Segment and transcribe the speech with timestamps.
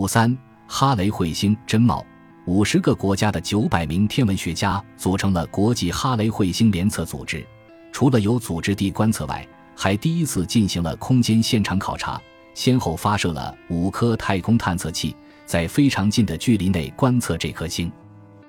[0.00, 0.34] 五三
[0.66, 2.02] 哈雷彗星真貌，
[2.46, 7.46] 五十个国家的九百名天文学家组成了国际哈雷彗星联测组织。
[7.92, 12.18] 除了有组织地观测外，还第一次进行了空间现场考察，
[12.54, 17.92] 先后发射了五颗太空探测器，在非常近的距离内观测这颗星。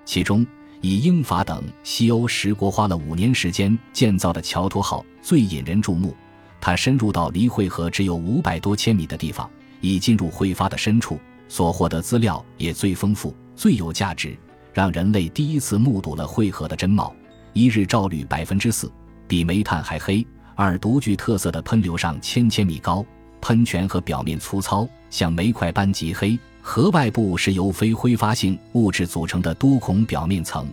[0.06, 0.48] 其中，
[0.80, 6.16] 以英法等西欧十国花了五年时间建造的乔托号最引人注目。
[6.62, 9.50] 它深入到离汇河只有五百多千米的地方，
[9.82, 11.20] 已进入挥发的深处，
[11.52, 14.38] 所获得资料也最丰富、最有价值，
[14.73, 17.14] 让人类第一次目睹了汇河的真貌：
[17.52, 18.90] 一日照率百分之四，
[19.28, 20.26] 比煤炭还黑。
[20.56, 23.06] 二独具特色的喷流上千千米高，
[23.42, 26.40] 喷泉和表面粗糙，像煤块般极黑。
[26.62, 30.66] 核外部是由非挥发性物质组成的多孔表面层，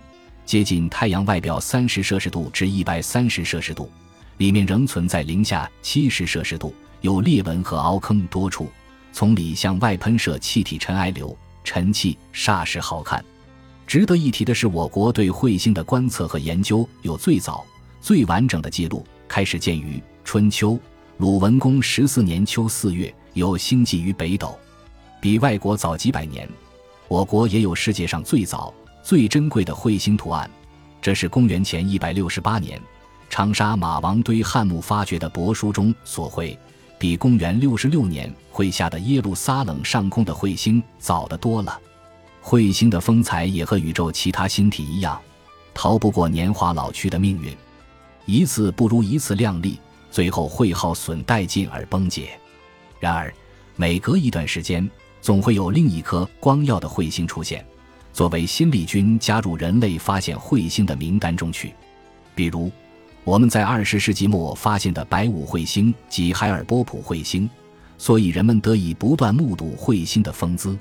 [0.47, 3.91] 接近太阳外表三十摄氏度至一百三十摄氏度，
[4.37, 8.69] 里面仍存在零下七十摄氏度，有裂纹和凹坑多处，
[9.13, 13.25] 从里向外喷射气体尘埃流，尘气煞是好看。
[13.87, 17.65] 值得一提的是，我国对彗星的观测和研究有最早、
[18.01, 19.07] 最完整的记录。
[19.27, 20.79] 开始见于春秋，
[21.19, 24.59] 鲁文公十四年秋四月有星迹于北斗，
[25.21, 26.49] 比外国早几百年。
[27.09, 30.51] 我国也有世界上最早、最珍贵的彗星图案，
[31.01, 32.81] 这是公元前一百六十八年
[33.31, 36.59] 长沙马王堆汉墓发掘的帛书中所绘，
[36.99, 41.81] 比公元六十六年绘下的耶路撒冷上空的彗星早得多了。
[42.43, 45.21] 彗星的风采也和宇宙其他星体一样，
[45.73, 47.55] 逃不过年华老去的命运。
[48.25, 49.79] 一次不如一次亮丽，
[50.11, 52.31] 最后会耗损殆尽而崩解。
[52.99, 53.33] 然而，
[53.77, 54.89] 每隔一段时间，
[55.21, 57.65] 总会有另一颗光耀的彗星出现，
[58.13, 61.75] 作为新力军加入人类发现彗星的名单中去。
[62.35, 62.71] 比如，
[63.25, 67.49] 我们在二十世纪末发现的白武彗星及海尔波普彗星，
[67.99, 70.79] 所以人们得以不断目睹彗星的风姿。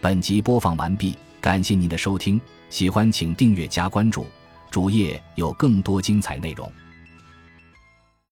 [0.00, 4.26] 本集播放完毕，感谢您的收听，喜欢请订阅加关注。
[4.70, 6.70] 主页有更多精彩内容。